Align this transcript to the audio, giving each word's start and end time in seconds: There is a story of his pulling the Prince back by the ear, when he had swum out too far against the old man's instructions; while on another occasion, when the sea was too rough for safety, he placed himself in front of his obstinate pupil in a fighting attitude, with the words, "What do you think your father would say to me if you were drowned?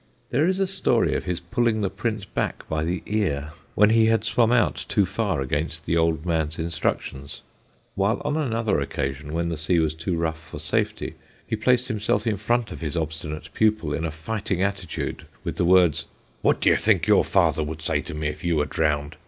There 0.31 0.47
is 0.47 0.59
a 0.59 0.65
story 0.65 1.13
of 1.13 1.25
his 1.25 1.39
pulling 1.39 1.81
the 1.81 1.89
Prince 1.91 2.25
back 2.25 2.67
by 2.67 2.83
the 2.83 3.03
ear, 3.05 3.51
when 3.75 3.91
he 3.91 4.07
had 4.07 4.23
swum 4.23 4.51
out 4.51 4.83
too 4.89 5.05
far 5.05 5.41
against 5.41 5.85
the 5.85 5.95
old 5.95 6.25
man's 6.25 6.57
instructions; 6.57 7.43
while 7.93 8.19
on 8.25 8.35
another 8.35 8.79
occasion, 8.79 9.31
when 9.31 9.49
the 9.49 9.57
sea 9.57 9.77
was 9.77 9.93
too 9.93 10.17
rough 10.17 10.39
for 10.41 10.57
safety, 10.57 11.13
he 11.45 11.55
placed 11.55 11.87
himself 11.87 12.25
in 12.25 12.37
front 12.37 12.71
of 12.71 12.81
his 12.81 12.97
obstinate 12.97 13.49
pupil 13.53 13.93
in 13.93 14.03
a 14.03 14.09
fighting 14.09 14.63
attitude, 14.63 15.27
with 15.43 15.57
the 15.57 15.65
words, 15.65 16.07
"What 16.41 16.61
do 16.61 16.69
you 16.71 16.77
think 16.77 17.05
your 17.05 17.23
father 17.23 17.63
would 17.63 17.83
say 17.83 18.01
to 18.01 18.15
me 18.15 18.27
if 18.27 18.43
you 18.43 18.55
were 18.55 18.65
drowned? 18.65 19.17